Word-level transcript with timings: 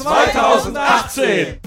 2018! 0.00 1.58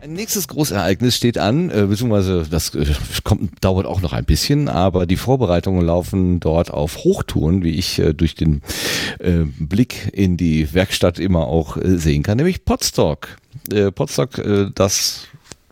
Ein 0.00 0.12
nächstes 0.12 0.46
Großereignis 0.46 1.16
steht 1.16 1.36
an, 1.36 1.68
äh, 1.70 1.86
beziehungsweise 1.88 2.46
das 2.48 2.72
äh, 2.76 2.86
kommt, 3.24 3.64
dauert 3.64 3.86
auch 3.86 4.00
noch 4.00 4.12
ein 4.12 4.24
bisschen, 4.24 4.68
aber 4.68 5.04
die 5.04 5.16
Vorbereitungen 5.16 5.84
laufen 5.84 6.38
dort 6.38 6.70
auf 6.70 6.98
Hochtouren, 6.98 7.64
wie 7.64 7.74
ich 7.74 7.98
äh, 7.98 8.14
durch 8.14 8.34
den 8.34 8.62
Blick 9.58 10.10
in 10.12 10.36
die 10.36 10.72
Werkstatt 10.72 11.18
immer 11.18 11.46
auch 11.46 11.78
sehen 11.82 12.22
kann, 12.22 12.36
nämlich 12.36 12.64
Podstock. 12.64 13.28
Podstock, 13.94 14.40
das 14.74 15.26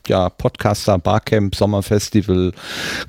ja, 0.09 0.31
Podcaster 0.31 0.99
Barcamp 0.99 1.55
Sommerfestival 1.55 2.53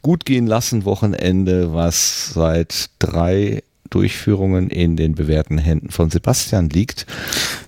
gut 0.02 0.26
gehen 0.26 0.46
lassen 0.46 0.86
Wochenende, 0.86 1.74
was 1.74 2.34
seit 2.34 2.90
drei 3.00 3.64
Durchführungen 3.90 4.70
in 4.70 4.98
den 4.98 5.16
bewährten 5.16 5.58
Händen 5.58 5.90
von 5.90 6.10
Sebastian 6.10 6.70
liegt. 6.70 7.06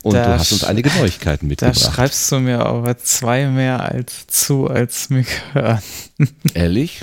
Und 0.07 0.13
Da 0.16 0.25
du 0.25 0.39
hast 0.39 0.52
uns 0.53 0.63
einige 0.63 0.89
Neuigkeiten 0.97 1.47
Da 1.47 1.49
mitgebracht. 1.49 1.93
schreibst 1.95 2.31
du 2.31 2.39
mir 2.39 2.65
aber 2.65 2.98
zwei 2.98 3.48
mehr 3.48 3.81
als 3.84 4.25
zu, 4.27 4.67
als 4.67 5.09
mir 5.09 5.23
gehört. 5.53 5.84
Ehrlich? 6.53 7.02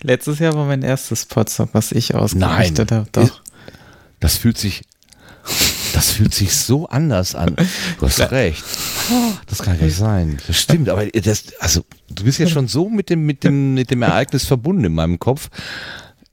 Letztes 0.00 0.38
Jahr 0.38 0.54
war 0.54 0.64
mein 0.64 0.82
erstes 0.82 1.26
Podstock, 1.26 1.68
was 1.72 1.92
ich 1.92 2.14
ausgerichtet 2.14 2.90
habe. 2.90 3.06
Doch. 3.12 3.42
Das 4.18 4.38
fühlt 4.38 4.56
sich, 4.56 4.82
das 5.92 6.12
fühlt 6.12 6.32
sich 6.32 6.56
so 6.56 6.88
anders 6.88 7.34
an. 7.34 7.54
Du 7.98 8.06
hast 8.06 8.18
recht. 8.30 8.64
Das 9.46 9.58
kann 9.58 9.78
gar 9.78 9.84
nicht 9.84 9.96
sein. 9.96 10.38
Das 10.46 10.56
stimmt, 10.58 10.88
aber 10.88 11.04
das, 11.06 11.44
also, 11.60 11.84
du 12.08 12.24
bist 12.24 12.38
jetzt 12.38 12.52
schon 12.52 12.66
so 12.66 12.88
mit 12.88 13.10
dem, 13.10 13.26
mit 13.26 13.44
dem, 13.44 13.74
mit 13.74 13.90
dem 13.90 14.00
Ereignis 14.00 14.46
verbunden 14.46 14.84
in 14.84 14.94
meinem 14.94 15.18
Kopf. 15.18 15.50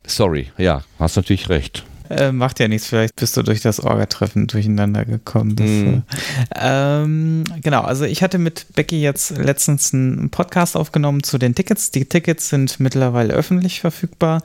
Sorry, 0.07 0.51
ja, 0.57 0.83
hast 0.97 1.17
natürlich 1.17 1.49
recht. 1.49 1.83
Äh, 2.09 2.31
macht 2.31 2.59
ja 2.59 2.67
nichts, 2.67 2.87
vielleicht 2.87 3.15
bist 3.15 3.37
du 3.37 3.43
durch 3.43 3.61
das 3.61 3.79
Orga-Treffen 3.79 4.47
durcheinander 4.47 5.05
gekommen. 5.05 5.55
Das, 5.55 5.67
Mhm. 5.69 6.03
äh, 6.55 7.01
ähm, 7.03 7.43
genau, 7.61 7.81
also 7.81 8.05
ich 8.05 8.23
hatte 8.23 8.37
mit 8.37 8.65
Becky 8.75 9.01
jetzt 9.01 9.37
letztens 9.37 9.93
einen 9.93 10.29
Podcast 10.29 10.75
aufgenommen 10.75 11.23
zu 11.23 11.37
den 11.37 11.55
Tickets. 11.55 11.91
Die 11.91 12.05
Tickets 12.05 12.49
sind 12.49 12.79
mittlerweile 12.79 13.33
öffentlich 13.33 13.81
verfügbar. 13.81 14.41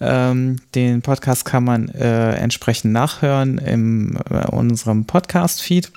Ähm, 0.00 0.56
den 0.74 1.02
Podcast 1.02 1.44
kann 1.44 1.64
man 1.64 1.88
äh, 1.88 2.34
entsprechend 2.34 2.92
nachhören 2.92 3.58
in 3.58 4.18
äh, 4.30 4.46
unserem 4.46 5.04
Podcast-Feed. 5.04 5.90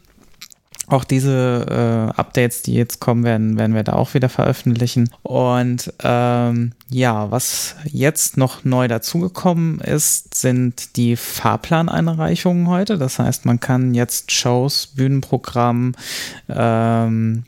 Auch 0.92 1.06
diese 1.06 2.11
äh, 2.11 2.20
Updates, 2.20 2.64
die 2.64 2.73
jetzt 2.73 3.00
kommen 3.00 3.23
werden, 3.23 3.58
werden 3.58 3.73
wir 3.73 3.84
da 3.84 3.94
auch 3.94 4.14
wieder 4.14 4.28
veröffentlichen. 4.28 5.09
Und 5.23 5.94
ähm, 6.03 6.73
ja, 6.89 7.31
was 7.31 7.78
jetzt 7.86 8.36
noch 8.36 8.66
neu 8.66 8.89
dazugekommen 8.89 9.80
ist, 9.80 10.36
sind 10.36 10.98
die 10.98 11.16
Fahrplaneinreichungen 11.16 12.67
heute. 12.67 12.98
Das 12.98 13.20
heißt, 13.20 13.45
man 13.45 13.61
kann 13.61 13.94
jetzt 13.94 14.33
Shows, 14.33 14.88
Bühnenprogramm, 14.88 15.94
ähm, 16.50 17.45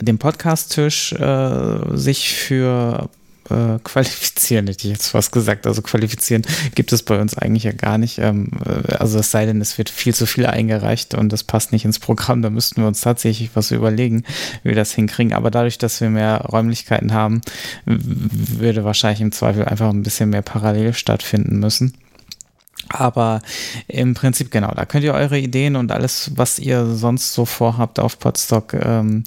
den 0.00 0.18
Podcast-Tisch 0.18 1.12
äh, 1.12 1.96
sich 1.96 2.34
für 2.34 3.08
äh, 3.50 3.78
qualifizieren, 3.82 4.66
hätte 4.66 4.86
ich 4.86 4.92
jetzt 4.92 5.08
fast 5.08 5.32
gesagt. 5.32 5.66
Also 5.66 5.82
qualifizieren 5.82 6.42
gibt 6.74 6.92
es 6.92 7.02
bei 7.02 7.20
uns 7.20 7.36
eigentlich 7.36 7.64
ja 7.64 7.72
gar 7.72 7.98
nicht. 7.98 8.18
Ähm, 8.18 8.50
äh, 8.64 8.94
also 8.94 9.18
es 9.18 9.30
sei 9.30 9.46
denn, 9.46 9.60
es 9.60 9.78
wird 9.78 9.90
viel 9.90 10.14
zu 10.14 10.26
viel 10.26 10.46
eingereicht 10.46 11.14
und 11.14 11.32
das 11.32 11.44
passt 11.44 11.72
nicht 11.72 11.84
ins 11.84 11.98
Programm. 11.98 12.42
Da 12.42 12.50
müssten 12.50 12.82
wir 12.82 12.88
uns 12.88 13.00
tatsächlich 13.00 13.50
was 13.54 13.70
überlegen, 13.70 14.24
wie 14.62 14.70
wir 14.70 14.76
das 14.76 14.92
hinkriegen. 14.92 15.32
Aber 15.32 15.50
dadurch, 15.50 15.78
dass 15.78 16.00
wir 16.00 16.10
mehr 16.10 16.38
Räumlichkeiten 16.42 17.12
haben, 17.12 17.40
würde 17.84 18.84
wahrscheinlich 18.84 19.20
im 19.20 19.32
Zweifel 19.32 19.64
einfach 19.64 19.90
ein 19.90 20.02
bisschen 20.02 20.30
mehr 20.30 20.42
parallel 20.42 20.94
stattfinden 20.94 21.58
müssen. 21.58 21.94
Aber 22.88 23.40
im 23.86 24.14
Prinzip, 24.14 24.50
genau, 24.50 24.72
da 24.74 24.84
könnt 24.84 25.04
ihr 25.04 25.14
eure 25.14 25.38
Ideen 25.38 25.76
und 25.76 25.92
alles, 25.92 26.32
was 26.34 26.58
ihr 26.58 26.86
sonst 26.86 27.32
so 27.32 27.44
vorhabt 27.44 28.00
auf 28.00 28.18
Podstock, 28.18 28.74
ähm, 28.74 29.24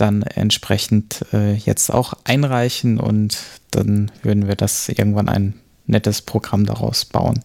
dann 0.00 0.22
entsprechend 0.22 1.24
äh, 1.32 1.54
jetzt 1.54 1.90
auch 1.92 2.14
einreichen 2.24 2.98
und 2.98 3.36
dann 3.70 4.10
würden 4.22 4.48
wir 4.48 4.56
das 4.56 4.88
irgendwann 4.88 5.28
ein 5.28 5.54
nettes 5.86 6.22
Programm 6.22 6.66
daraus 6.66 7.04
bauen. 7.04 7.40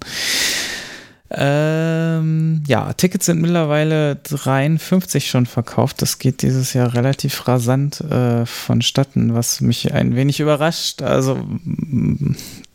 Ähm, 1.36 2.64
ja, 2.68 2.94
Tickets 2.94 3.26
sind 3.26 3.42
mittlerweile 3.42 4.18
53 4.18 5.28
schon 5.28 5.48
verkauft. 5.48 6.04
Das 6.04 6.20
geht 6.20 6.44
dieses 6.44 6.74
Jahr 6.74 6.94
relativ 6.94 7.48
rasant 7.48 8.02
äh, 8.02 8.46
vonstatten, 8.46 9.34
was 9.34 9.60
mich 9.60 9.94
ein 9.94 10.16
wenig 10.16 10.40
überrascht. 10.40 11.02
Also 11.02 11.40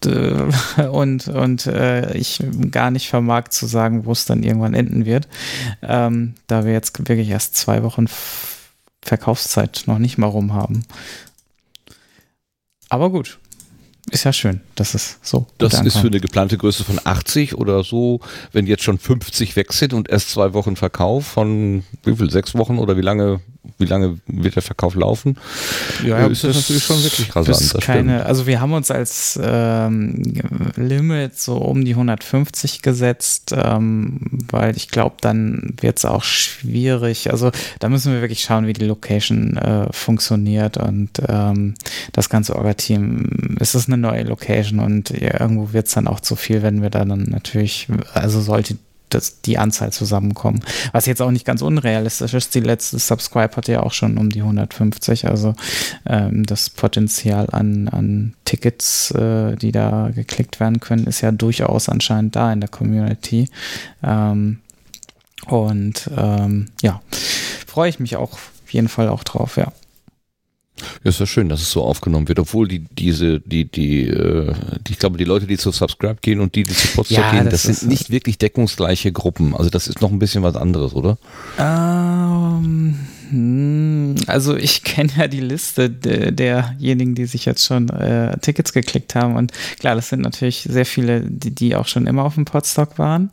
d- 0.04 0.34
und, 0.90 1.28
und 1.28 1.66
äh, 1.66 2.16
ich 2.16 2.42
gar 2.72 2.90
nicht 2.90 3.08
vermag 3.08 3.48
zu 3.50 3.66
sagen, 3.66 4.06
wo 4.06 4.12
es 4.12 4.24
dann 4.24 4.42
irgendwann 4.42 4.74
enden 4.74 5.06
wird. 5.06 5.28
Ähm, 5.82 6.34
da 6.48 6.64
wir 6.64 6.72
jetzt 6.72 6.98
wirklich 7.08 7.28
erst 7.28 7.54
zwei 7.54 7.84
Wochen 7.84 8.06
Verkaufszeit 9.02 9.84
noch 9.86 9.98
nicht 9.98 10.18
mal 10.18 10.26
rum 10.26 10.52
haben. 10.52 10.84
Aber 12.88 13.10
gut. 13.10 13.38
Ist 14.10 14.24
ja 14.24 14.32
schön, 14.32 14.60
dass 14.74 14.94
es 14.94 15.18
so 15.22 15.46
Das 15.58 15.72
ist 15.74 15.78
ankommt. 15.80 15.94
für 16.00 16.06
eine 16.08 16.20
geplante 16.20 16.56
Größe 16.58 16.84
von 16.84 16.98
80 17.02 17.54
oder 17.56 17.84
so, 17.84 18.20
wenn 18.52 18.66
jetzt 18.66 18.82
schon 18.82 18.98
50 18.98 19.56
weg 19.56 19.72
sind 19.72 19.92
und 19.92 20.08
erst 20.08 20.30
zwei 20.30 20.54
Wochen 20.54 20.76
Verkauf 20.76 21.26
von 21.26 21.84
wie 22.04 22.16
viel, 22.16 22.30
sechs 22.30 22.54
Wochen 22.54 22.78
oder 22.78 22.96
wie 22.96 23.02
lange, 23.02 23.40
wie 23.78 23.84
lange 23.84 24.18
wird 24.26 24.56
der 24.56 24.62
Verkauf 24.62 24.94
laufen? 24.94 25.36
Ja, 26.04 26.26
ist 26.26 26.44
das 26.44 26.56
natürlich 26.56 26.84
schon 26.84 27.02
wirklich 27.02 27.34
rasant, 27.36 27.82
keine, 27.82 28.24
also 28.24 28.46
wir 28.46 28.60
haben 28.60 28.72
uns 28.72 28.90
als 28.90 29.38
ähm, 29.42 30.34
Limit 30.76 31.38
so 31.38 31.58
um 31.58 31.84
die 31.84 31.92
150 31.92 32.82
gesetzt, 32.82 33.54
ähm, 33.56 34.20
weil 34.50 34.76
ich 34.76 34.88
glaube, 34.88 35.16
dann 35.20 35.74
wird 35.80 35.98
es 35.98 36.04
auch 36.04 36.22
schwierig. 36.24 37.30
Also 37.30 37.50
da 37.78 37.88
müssen 37.88 38.12
wir 38.12 38.20
wirklich 38.20 38.40
schauen, 38.42 38.66
wie 38.66 38.72
die 38.72 38.86
Location 38.86 39.56
äh, 39.56 39.92
funktioniert 39.92 40.76
und 40.78 41.10
ähm, 41.28 41.74
das 42.12 42.28
ganze 42.30 42.56
Orga-Team. 42.56 43.56
Es 43.60 43.74
ist 43.74 43.88
eine 43.88 43.97
neue 44.00 44.24
Location 44.24 44.80
und 44.80 45.10
irgendwo 45.10 45.72
wird 45.72 45.86
es 45.86 45.94
dann 45.94 46.08
auch 46.08 46.20
zu 46.20 46.36
viel, 46.36 46.62
wenn 46.62 46.82
wir 46.82 46.90
da 46.90 47.04
dann 47.04 47.24
natürlich, 47.24 47.88
also 48.14 48.40
sollte 48.40 48.76
das, 49.10 49.40
die 49.40 49.58
Anzahl 49.58 49.92
zusammenkommen. 49.92 50.60
Was 50.92 51.06
jetzt 51.06 51.22
auch 51.22 51.30
nicht 51.30 51.44
ganz 51.44 51.62
unrealistisch 51.62 52.34
ist. 52.34 52.54
Die 52.54 52.60
letzte 52.60 52.98
Subscribe 52.98 53.56
hatte 53.56 53.72
ja 53.72 53.82
auch 53.82 53.92
schon 53.92 54.18
um 54.18 54.30
die 54.30 54.40
150. 54.40 55.26
Also 55.26 55.54
ähm, 56.06 56.44
das 56.44 56.70
Potenzial 56.70 57.48
an, 57.50 57.88
an 57.88 58.34
Tickets, 58.44 59.10
äh, 59.12 59.56
die 59.56 59.72
da 59.72 60.10
geklickt 60.14 60.60
werden 60.60 60.80
können, 60.80 61.06
ist 61.06 61.20
ja 61.20 61.32
durchaus 61.32 61.88
anscheinend 61.88 62.36
da 62.36 62.52
in 62.52 62.60
der 62.60 62.68
Community. 62.68 63.48
Ähm, 64.02 64.58
und 65.46 66.10
ähm, 66.16 66.66
ja, 66.82 67.00
freue 67.66 67.88
ich 67.88 68.00
mich 68.00 68.16
auch 68.16 68.32
auf 68.32 68.70
jeden 68.70 68.88
Fall 68.88 69.08
auch 69.08 69.24
drauf, 69.24 69.56
ja. 69.56 69.72
Ja, 71.04 71.10
ist 71.10 71.20
ja 71.20 71.26
schön, 71.26 71.48
dass 71.48 71.60
es 71.60 71.70
so 71.70 71.82
aufgenommen 71.82 72.28
wird, 72.28 72.38
obwohl 72.38 72.68
die, 72.68 72.80
diese, 72.80 73.40
die, 73.40 73.64
die, 73.64 74.08
äh, 74.08 74.52
ich 74.88 74.98
glaube, 74.98 75.18
die 75.18 75.24
Leute, 75.24 75.46
die 75.46 75.56
zu 75.56 75.70
Subscribe 75.70 76.18
gehen 76.20 76.40
und 76.40 76.54
die, 76.54 76.62
die 76.62 76.74
zu 76.74 76.88
Podstock 76.88 77.18
Ja, 77.18 77.30
gehen, 77.32 77.44
das 77.44 77.62
das, 77.62 77.80
sind 77.80 77.88
nicht 77.88 78.10
wirklich 78.10 78.38
deckungsgleiche 78.38 79.12
Gruppen. 79.12 79.54
Also 79.54 79.70
das 79.70 79.88
ist 79.88 80.00
noch 80.00 80.10
ein 80.10 80.18
bisschen 80.18 80.42
was 80.42 80.56
anderes, 80.56 80.94
oder? 80.94 81.18
Ähm, 81.58 82.98
hm, 83.30 84.16
also 84.26 84.56
ich 84.56 84.84
kenne 84.84 85.10
ja 85.16 85.28
die 85.28 85.40
Liste 85.40 85.90
de, 85.90 86.32
derjenigen, 86.32 87.14
die 87.14 87.26
sich 87.26 87.44
jetzt 87.44 87.64
schon 87.64 87.88
äh, 87.90 88.36
Tickets 88.38 88.72
geklickt 88.72 89.14
haben. 89.14 89.36
Und 89.36 89.52
klar, 89.78 89.94
das 89.94 90.08
sind 90.08 90.22
natürlich 90.22 90.66
sehr 90.68 90.86
viele, 90.86 91.22
die, 91.22 91.54
die 91.54 91.76
auch 91.76 91.86
schon 91.86 92.06
immer 92.06 92.24
auf 92.24 92.34
dem 92.34 92.44
Podstock 92.44 92.98
waren, 92.98 93.30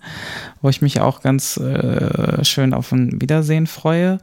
wo 0.61 0.69
ich 0.69 0.81
mich 0.81 0.99
auch 0.99 1.21
ganz 1.21 1.57
äh, 1.57 2.43
schön 2.43 2.73
auf 2.73 2.91
ein 2.91 3.21
Wiedersehen 3.21 3.67
freue. 3.67 4.19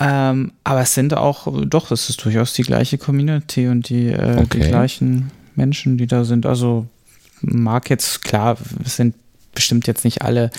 Ähm, 0.00 0.52
aber 0.64 0.80
es 0.80 0.94
sind 0.94 1.14
auch, 1.14 1.46
doch, 1.66 1.90
es 1.90 2.10
ist 2.10 2.24
durchaus 2.24 2.52
die 2.52 2.62
gleiche 2.62 2.98
Community 2.98 3.68
und 3.68 3.88
die, 3.88 4.08
äh, 4.08 4.36
die 4.36 4.42
Okay. 4.42 4.68
gleichen 4.68 5.30
Menschen, 5.54 5.98
die 5.98 6.06
da 6.06 6.24
sind. 6.24 6.46
Also 6.46 6.86
mag 7.40 7.90
jetzt, 7.90 8.24
klar, 8.24 8.56
es 8.84 8.96
sind 8.96 9.14
bestimmt 9.54 9.86
jetzt 9.86 10.04
nicht 10.04 10.22
alle 10.22 10.50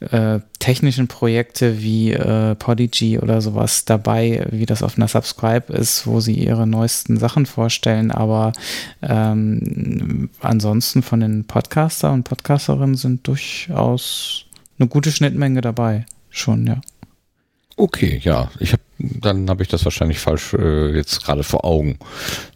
äh, 0.00 0.40
technischen 0.58 1.08
Projekte 1.08 1.80
wie 1.80 2.12
äh, 2.12 2.54
Podigy 2.54 3.18
oder 3.18 3.40
sowas 3.40 3.86
dabei, 3.86 4.46
wie 4.50 4.66
das 4.66 4.82
auf 4.82 4.98
einer 4.98 5.08
Subscribe 5.08 5.72
ist, 5.72 6.06
wo 6.06 6.20
sie 6.20 6.34
ihre 6.34 6.66
neuesten 6.66 7.16
Sachen 7.16 7.46
vorstellen. 7.46 8.10
Aber 8.10 8.52
ähm, 9.00 10.28
ansonsten 10.40 11.02
von 11.02 11.20
den 11.20 11.44
Podcaster 11.44 12.12
und 12.12 12.24
Podcasterinnen 12.24 12.96
sind 12.96 13.26
durchaus 13.26 14.44
eine 14.78 14.86
gute 14.86 15.12
Schnittmenge 15.12 15.62
dabei. 15.62 16.04
Schon, 16.28 16.66
ja. 16.66 16.82
Okay, 17.76 18.20
ja. 18.22 18.50
Ich 18.58 18.74
hab, 18.74 18.80
dann 19.02 19.48
habe 19.48 19.62
ich 19.62 19.68
das 19.68 19.84
wahrscheinlich 19.84 20.18
falsch 20.18 20.54
äh, 20.54 20.94
jetzt 20.94 21.24
gerade 21.24 21.42
vor 21.42 21.64
Augen. 21.64 21.98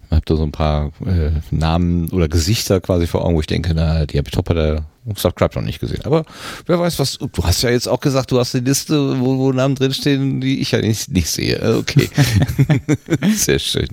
Ich 0.07 0.13
habe 0.13 0.23
da 0.25 0.37
so 0.37 0.43
ein 0.45 0.53
paar 0.53 0.93
äh, 1.05 1.33
Namen 1.51 2.09
oder 2.11 2.29
Gesichter 2.29 2.81
quasi 2.81 3.07
vor 3.07 3.25
Augen, 3.25 3.35
wo 3.35 3.41
ich 3.41 3.47
denke, 3.47 3.73
na, 3.75 4.07
die 4.07 4.19
habe 4.19 4.29
ich 4.29 4.35
doch 4.35 4.43
bei 4.43 4.55
der 4.55 4.85
Subscribe 5.15 5.55
noch 5.55 5.63
nicht 5.63 5.81
gesehen. 5.81 6.05
Aber 6.05 6.25
wer 6.67 6.79
weiß, 6.79 6.99
was. 6.99 7.19
Du 7.19 7.45
hast 7.45 7.63
ja 7.63 7.71
jetzt 7.71 7.89
auch 7.89 8.01
gesagt, 8.01 8.33
du 8.33 8.39
hast 8.39 8.55
eine 8.55 8.65
Liste, 8.65 9.21
wo, 9.21 9.39
wo 9.39 9.53
Namen 9.53 9.75
drinstehen, 9.75 10.41
die 10.41 10.61
ich 10.61 10.73
ja 10.73 10.81
nicht, 10.81 11.11
nicht 11.11 11.31
sehe. 11.31 11.57
Äh, 11.57 11.75
okay. 11.75 12.09
Sehr 13.35 13.59
schön. 13.59 13.89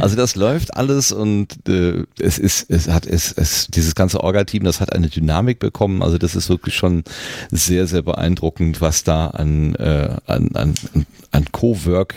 Also 0.00 0.16
das 0.16 0.34
läuft 0.36 0.74
alles 0.76 1.12
und 1.12 1.68
äh, 1.68 2.04
es 2.18 2.38
ist, 2.38 2.70
es 2.70 2.88
hat, 2.88 3.06
es, 3.06 3.32
es, 3.32 3.66
dieses 3.68 3.94
ganze 3.94 4.22
Orga-Team, 4.22 4.64
das 4.64 4.80
hat 4.80 4.92
eine 4.92 5.08
Dynamik 5.08 5.58
bekommen. 5.58 6.02
Also 6.02 6.18
das 6.18 6.34
ist 6.34 6.48
wirklich 6.48 6.74
schon 6.74 7.04
sehr, 7.50 7.86
sehr 7.86 8.02
beeindruckend, 8.02 8.80
was 8.80 9.04
da 9.04 9.28
an, 9.28 9.74
äh, 9.74 10.16
an, 10.26 10.50
an, 10.54 10.74
an 11.30 11.44
Co-Work, 11.52 12.14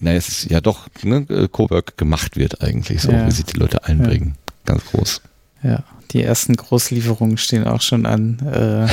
naja, 0.00 0.16
es 0.16 0.28
ist 0.28 0.50
ja 0.50 0.60
doch, 0.60 0.88
ne, 1.02 1.48
Co-Work 1.50 1.96
gemacht 1.96 2.36
wird 2.36 2.62
eigentlich, 2.62 3.02
so 3.02 3.12
ja. 3.12 3.26
wie 3.26 3.30
sich 3.30 3.44
die 3.44 3.58
Leute 3.58 3.84
einbringen. 3.84 4.34
Ja. 4.36 4.52
Ganz 4.64 4.84
groß. 4.86 5.22
Ja, 5.62 5.84
die 6.12 6.22
ersten 6.22 6.56
Großlieferungen 6.56 7.38
stehen 7.38 7.64
auch 7.64 7.82
schon 7.82 8.06
an. 8.06 8.38
Äh. 8.46 8.86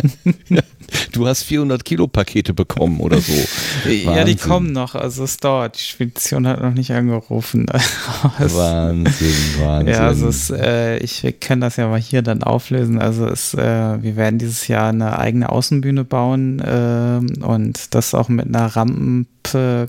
du 1.12 1.26
hast 1.26 1.42
400 1.44 1.84
Kilo 1.84 2.06
Pakete 2.06 2.54
bekommen 2.54 3.00
oder 3.00 3.20
so. 3.20 3.32
ja, 3.88 4.24
die 4.24 4.36
kommen 4.36 4.72
noch. 4.72 4.94
Also 4.94 5.24
es 5.24 5.36
dauert. 5.38 5.78
Die 5.78 5.82
Spedition 5.82 6.46
hat 6.46 6.62
noch 6.62 6.74
nicht 6.74 6.90
angerufen. 6.92 7.66
Wahnsinn, 8.38 9.06
Wahnsinn. 9.60 9.94
Ja, 9.94 10.06
also 10.06 10.28
es, 10.28 10.50
äh, 10.50 10.98
ich 10.98 11.24
kann 11.40 11.60
das 11.60 11.76
ja 11.76 11.88
mal 11.88 12.00
hier 12.00 12.22
dann 12.22 12.42
auflösen. 12.42 13.00
Also 13.00 13.26
es, 13.26 13.54
äh, 13.54 14.02
wir 14.02 14.16
werden 14.16 14.38
dieses 14.38 14.68
Jahr 14.68 14.88
eine 14.88 15.18
eigene 15.18 15.50
Außenbühne 15.50 16.04
bauen 16.04 16.60
äh, 16.60 17.44
und 17.44 17.94
das 17.94 18.14
auch 18.14 18.28
mit 18.28 18.46
einer 18.46 18.66
Rampen 18.66 19.26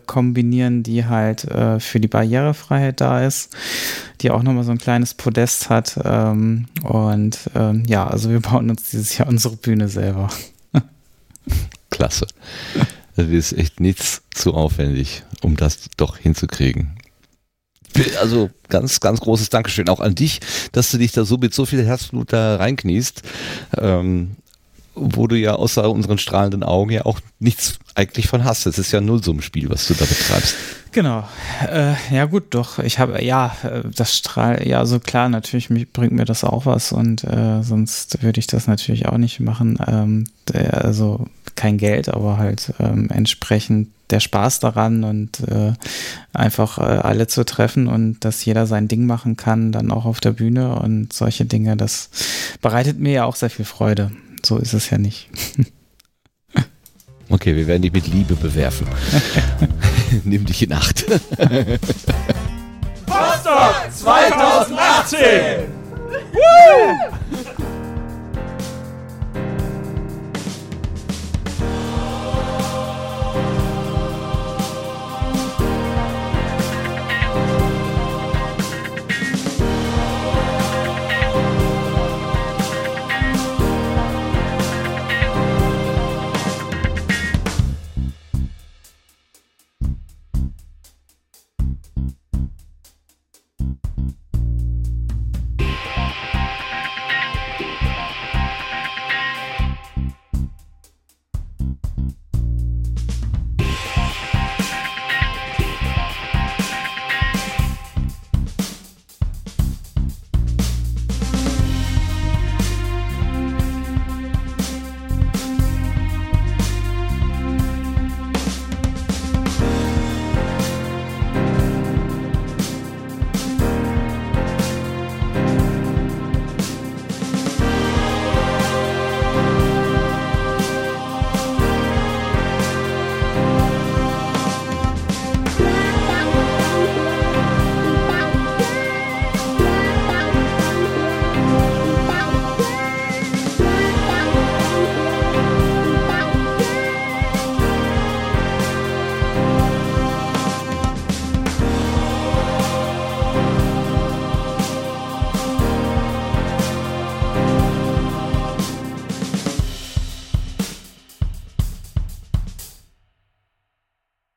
kombinieren, 0.05 0.83
die 0.83 1.05
halt 1.05 1.45
äh, 1.45 1.79
für 1.79 1.99
die 1.99 2.07
Barrierefreiheit 2.07 2.99
da 2.99 3.25
ist, 3.25 3.55
die 4.21 4.29
auch 4.29 4.43
nochmal 4.43 4.63
so 4.63 4.71
ein 4.71 4.77
kleines 4.77 5.13
Podest 5.13 5.69
hat. 5.69 5.97
Ähm, 6.03 6.65
und 6.83 7.39
ähm, 7.55 7.83
ja, 7.87 8.05
also 8.05 8.29
wir 8.29 8.41
bauen 8.41 8.69
uns 8.69 8.89
dieses 8.89 9.17
Jahr 9.17 9.27
unsere 9.27 9.55
Bühne 9.55 9.87
selber. 9.87 10.29
Klasse. 11.89 12.27
Das 13.15 13.27
ist 13.27 13.53
echt 13.53 13.79
nichts 13.79 14.23
zu 14.33 14.53
aufwendig, 14.53 15.23
um 15.41 15.55
das 15.55 15.89
doch 15.97 16.17
hinzukriegen. 16.17 16.97
Also 18.19 18.49
ganz, 18.67 18.99
ganz 18.99 19.21
großes 19.21 19.49
Dankeschön 19.49 19.87
auch 19.87 20.01
an 20.01 20.15
dich, 20.15 20.41
dass 20.73 20.91
du 20.91 20.97
dich 20.97 21.13
da 21.13 21.23
so 21.23 21.37
mit 21.37 21.53
so 21.53 21.65
viel 21.65 21.85
Herzblut 21.85 22.33
da 22.33 22.57
reinkniest. 22.57 23.21
Ähm, 23.77 24.35
wo 24.95 25.27
du 25.27 25.37
ja 25.37 25.55
außer 25.55 25.89
unseren 25.89 26.17
strahlenden 26.17 26.63
Augen 26.63 26.91
ja 26.91 27.05
auch 27.05 27.19
nichts 27.39 27.79
eigentlich 27.95 28.27
von 28.27 28.43
hast. 28.43 28.65
Es 28.65 28.77
ist 28.77 28.91
ja 28.91 28.99
ein 28.99 29.05
Nullsummenspiel, 29.05 29.69
was 29.69 29.87
du 29.87 29.93
da 29.93 30.05
betreibst. 30.05 30.55
Genau. 30.91 31.27
Äh, 31.69 31.93
ja 32.09 32.25
gut, 32.25 32.45
doch. 32.51 32.79
Ich 32.79 32.99
habe 32.99 33.21
ja 33.21 33.53
das 33.95 34.17
Strahl. 34.17 34.65
Ja, 34.65 34.85
so 34.85 34.99
klar. 34.99 35.27
Natürlich 35.27 35.69
mich, 35.69 35.91
bringt 35.91 36.13
mir 36.13 36.25
das 36.25 36.43
auch 36.45 36.65
was 36.65 36.93
und 36.93 37.23
äh, 37.25 37.61
sonst 37.63 38.23
würde 38.23 38.39
ich 38.39 38.47
das 38.47 38.67
natürlich 38.67 39.07
auch 39.07 39.17
nicht 39.17 39.41
machen. 39.41 39.77
Ähm, 39.85 40.27
also 40.71 41.27
kein 41.55 41.77
Geld, 41.77 42.09
aber 42.09 42.37
halt 42.37 42.73
ähm, 42.79 43.09
entsprechend 43.09 43.89
der 44.09 44.19
Spaß 44.19 44.59
daran 44.59 45.03
und 45.03 45.39
äh, 45.47 45.73
einfach 46.31 46.77
äh, 46.77 46.81
alle 46.81 47.27
zu 47.27 47.43
treffen 47.43 47.87
und 47.87 48.23
dass 48.23 48.45
jeder 48.45 48.67
sein 48.67 48.87
Ding 48.87 49.05
machen 49.05 49.35
kann, 49.35 49.71
dann 49.71 49.91
auch 49.91 50.05
auf 50.05 50.19
der 50.19 50.31
Bühne 50.31 50.75
und 50.75 51.11
solche 51.11 51.45
Dinge, 51.45 51.75
das 51.75 52.09
bereitet 52.61 52.99
mir 52.99 53.13
ja 53.13 53.25
auch 53.25 53.35
sehr 53.35 53.49
viel 53.49 53.65
Freude 53.65 54.11
so 54.45 54.57
ist 54.57 54.73
es 54.73 54.89
ja 54.89 54.97
nicht. 54.97 55.29
Okay, 57.29 57.55
wir 57.55 57.65
werden 57.67 57.81
dich 57.81 57.91
mit 57.91 58.07
Liebe 58.07 58.35
bewerfen. 58.35 58.87
Nimm 60.23 60.45
dich 60.45 60.61
in 60.61 60.73
Acht. 60.73 61.05
Potsdam 63.05 63.73
2018! 63.91 65.19
Woo! 66.33 67.14